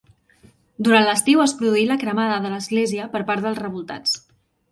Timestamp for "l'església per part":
2.55-3.47